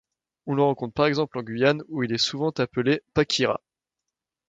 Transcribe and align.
On 0.47 0.55
le 0.55 0.63
rencontre 0.63 0.95
par 0.95 1.05
exemple 1.05 1.37
en 1.37 1.43
Guyane, 1.43 1.83
où 1.87 2.01
il 2.01 2.11
est 2.11 2.17
souvent 2.17 2.49
appelé 2.57 3.03
pakira. 3.13 3.61